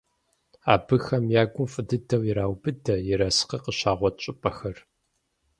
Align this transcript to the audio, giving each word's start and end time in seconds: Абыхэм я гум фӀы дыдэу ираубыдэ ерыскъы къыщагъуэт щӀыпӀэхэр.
Абыхэм 0.73 1.23
я 1.41 1.43
гум 1.51 1.67
фӀы 1.71 1.81
дыдэу 1.87 2.23
ираубыдэ 2.29 2.95
ерыскъы 3.13 3.57
къыщагъуэт 3.63 4.15
щӀыпӀэхэр. 4.23 4.77